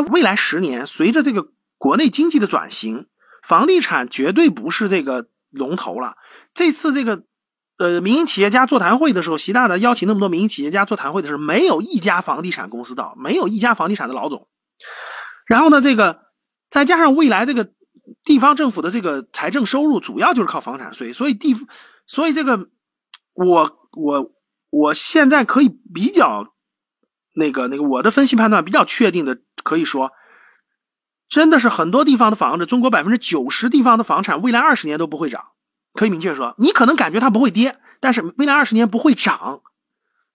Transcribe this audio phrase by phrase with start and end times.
[0.00, 3.06] 未来十年，随着这个国内经济的转型，
[3.42, 6.16] 房地产绝对不是这个龙头了。
[6.54, 7.24] 这次这个
[7.78, 14.48] 呃民营企业家座谈会的时候，习大大邀请那么多民营企业家座谈会的时候，没有一家房地产公司到，没有一家房地产的老总。
[15.46, 16.22] 然后呢，这个
[16.70, 17.70] 再加上未来这个
[18.24, 21.56] 地方政府的这个财政收入主要就是靠房产税，所以地，
[22.06, 22.68] 所以这个
[23.34, 24.32] 我我
[24.70, 26.54] 我现在可以比较。
[27.34, 30.12] 那个那个，我的分析判断比较确定的，可以说，
[31.28, 35.48] 真的是很多地方的房子，中国百分之九十地方的房产，未来二十年都不会涨。
[35.94, 39.62] 可以明确说，你可能感觉它不会跌，但是未来二十年不会涨。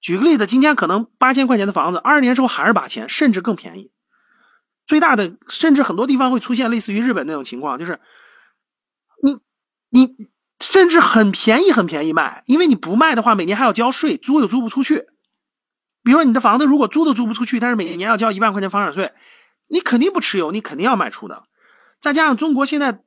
[0.00, 3.90] 举个例子，今天可能八千块钱的房子，二十年之后还是八千，甚至更便宜。
[4.86, 8.00] 最大的，甚至很多地方会出现类似于日本那种情况，就是
[9.22, 9.40] 你
[9.90, 10.28] 你
[10.60, 15.06] 甚至很便宜很便宜卖，因为你不卖的话，每年还要交税，租又租不出去。
[16.08, 19.12] 比如说你的房子如果租都租不出去，但是每年要交一万块钱房产税，
[19.66, 21.42] 你肯定不持有，你肯定要卖出的。
[22.00, 23.02] 再加上中国现在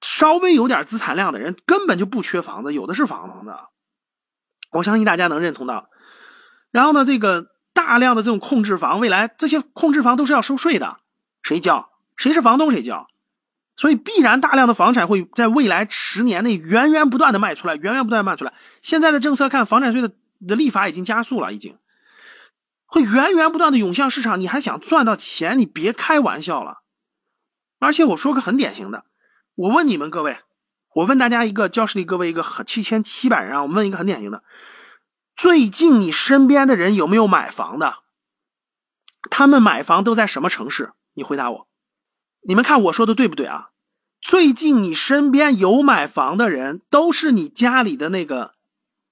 [0.00, 3.54] 稍微有点资产量的人根本就不缺房子，有的是房子，
[4.72, 5.90] 我相信大家能认同到。
[6.70, 10.96] 然后呢，这个大量的这种控制房，未来这些控制房都是要收税的，
[11.42, 11.90] 谁交？
[12.16, 13.06] 谁是房东谁交？
[13.76, 18.54] 所以必然大量的房产会在未来十年内源源不断的卖出来，源源不断卖出来。
[18.80, 20.10] 现在的政策看，房产税的
[20.48, 21.76] 的立法已经加速了，已经。
[22.90, 25.56] 会源源不断的涌向市场，你还想赚到钱？
[25.58, 26.82] 你别开玩笑了。
[27.78, 29.04] 而且我说个很典型的，
[29.54, 30.38] 我问你们各位，
[30.94, 34.42] 我问大家一个教室里各位一个很七千七百人啊，我问一个很典型的，
[35.36, 37.98] 最近你身边的人有没有买房的？
[39.30, 40.92] 他们买房都在什么城市？
[41.14, 41.68] 你回答我。
[42.42, 43.70] 你们看我说的对不对啊？
[44.20, 48.54] 最近你身边有买房的人，都是你家里的那个，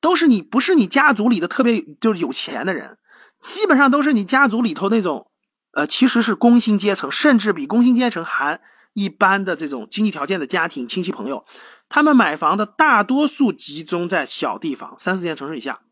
[0.01, 2.99] 都是你不是你家族里的特别就是有钱的人。
[3.41, 5.31] 基本上都是你家族里头那种，
[5.73, 8.61] 呃，其实是工薪阶层，甚至比工薪阶层还
[8.95, 11.47] 一般的这种经济条件的家庭亲戚朋友，
[11.89, 15.83] 他们买房的大多数集中在小地方，三四线城市以下。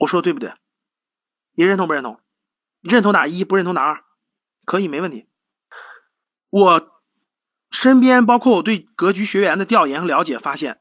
[0.00, 0.52] 我说的对不对？
[1.54, 2.20] 你认同不认同？
[2.82, 4.04] 认同打一，不认同打二，
[4.66, 5.26] 可以没问题。
[6.50, 7.00] 我
[7.70, 10.80] 身边包括我对格局学员的调研和了解发现。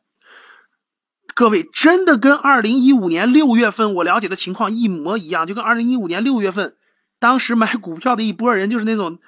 [1.35, 6.75] 各位真的跟二零一五年六月份我了解的情况一模一样，就跟二零一五年六月份，
[7.19, 9.19] 当时买股票的一波人，就是那种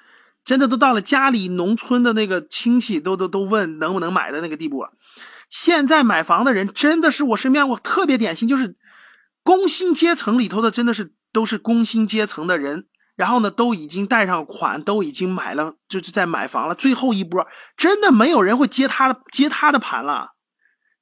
[0.44, 4.92] 真的都到了家里农村的那个亲戚都都都问能不能买的那个地步了。
[5.48, 8.76] 现在买房的人真的是我身边我特别典型，就是
[9.42, 16.74] 工薪阶层里头的，真的是都是工薪阶层的人，然后呢都已经贷上款，都已经买了，就是在买房了。
[16.74, 17.46] 最后一波
[17.76, 20.34] 真的没有人会接他的接他的盘了，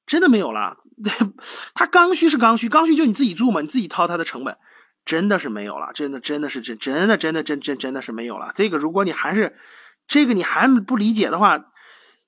[0.07, 0.79] 真的没有了。
[1.75, 4.57] 他刚需是刚需，刚需就你自己住嘛，你自己掏他的成本，
[5.05, 8.53] 真的是没有了，真的真的是真真的真的真真真的是没有了。
[8.55, 9.57] 这个如果你还是
[10.07, 11.67] 这个你还不理解的话，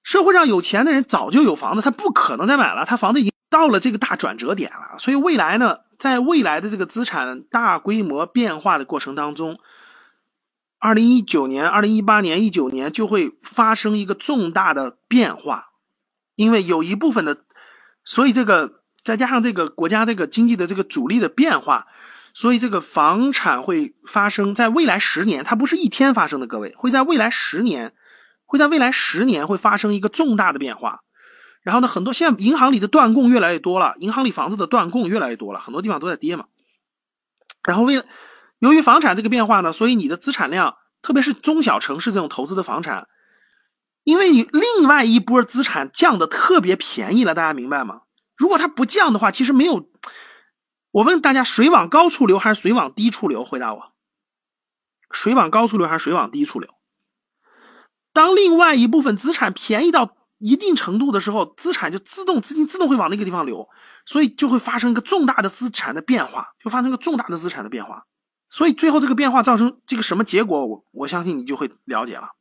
[0.02, 4.98] 社会上有钱的人早就有房子，他不可能再买了，他房子已经到了这个大转折点了。
[4.98, 9.58] 所以未来呢，在未来的这个资产大规模变化的过程当中，
[10.78, 15.70] 二零一九年、二零一八年、一九年就会发生一个重大的变化，
[16.34, 17.45] 因为有一部分的。
[18.06, 21.86] 所以这个再加上这个国家这个经济的这个主力的变化，
[22.32, 27.92] 所以这个房产会发生在未来十年，它不是一天发生的，各位会在未来十年，
[28.46, 31.00] 会在未来十年会发生一个重大的变化。
[31.62, 36.44] 然后呢，很多现在银行里的断供越来越多了，银行里房子的断供越来越多了，很多地方都在跌嘛。
[37.64, 38.04] 然后为了
[38.60, 43.08] 由于房产这个变化呢，所以你的资产量，特别是中小城市这种投资的房产。
[44.06, 48.02] 因为另外一波资产降的特别便宜了，大家明白吗？
[48.36, 49.90] 如果它不降的话，其实没有。
[50.92, 53.44] 我问大家，水往高处流还是水往低处流？
[53.44, 53.92] 回答我，
[55.10, 56.70] 水往高处流还是水往低处流？
[58.12, 63.68] 当另外一部分资产便宜到一定程度的时候，资产就自动资金自动会往那个地方流，
[64.06, 68.04] 所以就会发生一个重大的资产的变化，就发生个重大的资产的变化。
[68.50, 70.64] 所以最后这个变化造成这个什么结果？
[70.64, 72.35] 我我相信你就会了解了。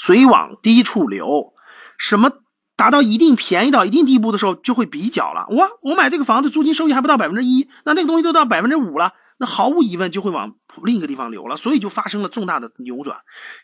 [0.00, 1.52] 水往低处流，
[1.98, 2.32] 什么
[2.74, 5.44] 达到一定便宜到一定地步的时候，就会比较了。
[5.50, 13.18] 我我买这个房子租金收益还不到百分之一，那那个东西都到百分之五了，那毫无疑问就会往另一个地方流了，所以就发生了重大的扭转。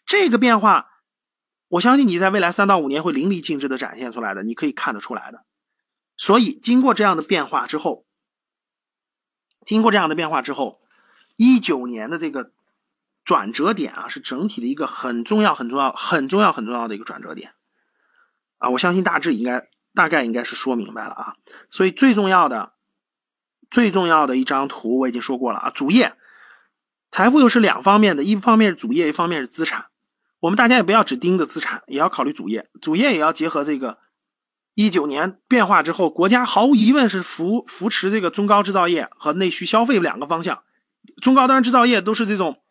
[0.05, 0.89] 这个变化，
[1.69, 5.47] 我相信你在未来三到五年会淋漓尽致的展现出来的，你可以看得出来的。
[6.19, 8.05] 所以经过这样的变化之后，
[9.65, 10.81] 经过这样的变化之后，
[11.37, 12.53] 一九年的这个。
[13.27, 17.55] 转折点啊，是整体的一个很重要、很重要、很重要、很重要的一个转折点
[18.59, 18.71] 啊！
[18.71, 21.35] 我相信大致应该大概应该是说明白了啊。
[21.69, 22.75] 所以最重要的、
[23.69, 25.71] 最重要的一张图我已经说过了啊。
[25.71, 26.15] 主业
[27.11, 29.87] 财富又是两方面的，一方面是主业，一方面是资产。
[30.39, 33.99] 我们大家也不要只盯着资产，也要考虑主业，主业也要结合这个
[34.75, 40.63] 一九年变化之后，国家毫无疑问是扶扶持这个中高制造业和内需消费两个方向。
[41.21, 42.63] 中高端制造业都是这种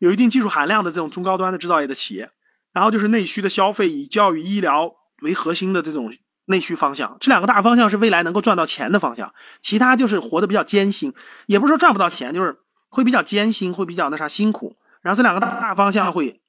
[0.00, 2.32] 有一定技术含量的这种中高端的制造业的企业，
[2.72, 6.12] 然后就是内需的消费，以教育医疗为核心的这种
[6.46, 7.16] 内需方向。
[7.20, 11.14] 这两个大方向是未来能够赚到钱的方向，其他就是活得比较艰辛，
[11.46, 12.56] 也不是说赚不到钱，就是
[12.88, 14.74] 会比较艰辛，会比较那啥辛苦。
[15.02, 16.40] 然后这两个大大方向会。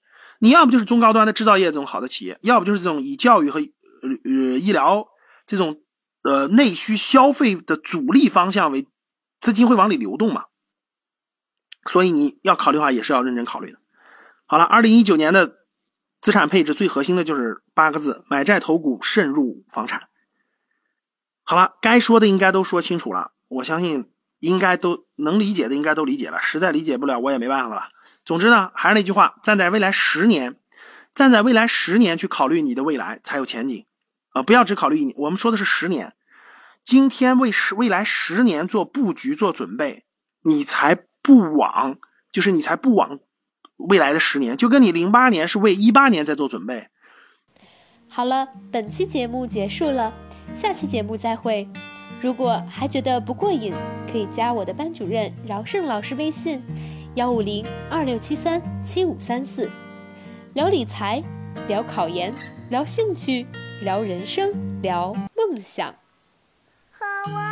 [0.44, 5.06] 你要不就是中高端的制造业这种好的企业，要不就是这种以教育和呃呃医疗
[5.45, 5.81] 这种
[6.24, 8.88] 呃内需消费的主力方向为
[9.39, 10.45] 资金会往里流动嘛？
[11.86, 13.80] 所以你要考虑的话，也是要认真考虑的。
[14.45, 15.57] 好了，二零一九年的
[16.22, 20.10] 资产配置最核心的就是八个字：买债投股，慎入房产。
[21.44, 27.89] 好了，该说的应该都说清楚了，我相信应该都能理解的应该都理解了，实在理解不了我也没办法了。
[28.24, 30.60] 总之呢，还是那句话，站在未来十年，
[31.16, 33.86] 站在未来十年去考虑你的未来才有前景，
[34.30, 35.16] 啊，不要只考虑一年。
[35.18, 36.13] 我们说的是十年，
[36.86, 40.06] 今天为十未来十年做布局做准备，
[40.44, 41.97] 你才不枉，
[42.31, 43.19] 就是你才不枉
[43.77, 46.88] 未来的十年，就跟你零八年是为一八年在做准备。
[48.07, 50.13] 好了，本期节目结束了，
[50.56, 51.68] 下期节目再会。
[52.21, 53.73] 如果还觉得不过瘾，
[54.12, 56.62] 可以加我的班主任饶胜老师微信。
[57.15, 59.69] 幺五零二六七三七五三四，
[60.53, 61.21] 聊理财，
[61.68, 62.33] 聊考研，
[62.69, 63.45] 聊兴趣，
[63.81, 65.94] 聊人生，聊梦想。
[66.91, 67.50] 和我。